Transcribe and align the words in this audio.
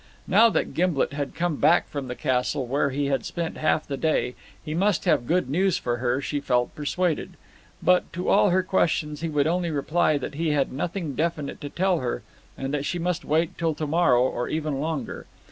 Now 0.25 0.49
that 0.49 0.73
Gimblet 0.73 1.13
had 1.13 1.35
come 1.35 1.57
back 1.57 1.87
from 1.87 2.07
the 2.07 2.15
castle, 2.15 2.65
where 2.65 2.89
he 2.89 3.05
had 3.05 3.23
spent 3.23 3.57
half 3.57 3.85
the 3.85 3.97
day, 3.97 4.33
he 4.65 4.73
must 4.73 5.05
have 5.05 5.27
good 5.27 5.47
news 5.47 5.77
for 5.77 5.97
her, 5.97 6.19
she 6.19 6.39
felt 6.39 6.73
persuaded. 6.73 7.37
But 7.83 8.11
to 8.13 8.27
all 8.27 8.49
her 8.49 8.63
questions 8.63 9.21
he 9.21 9.29
would 9.29 9.45
only 9.45 9.69
reply 9.69 10.17
that 10.17 10.33
he 10.33 10.53
had 10.53 10.73
nothing 10.73 11.13
definite 11.13 11.61
to 11.61 11.69
tell 11.69 11.99
her, 11.99 12.23
and 12.57 12.73
that 12.73 12.83
she 12.83 12.97
must 12.97 13.23
wait 13.23 13.59
till 13.59 13.75
to 13.75 13.85
morrow 13.85 14.23
or 14.23 14.49
even 14.49 14.79
longer. 14.79 15.27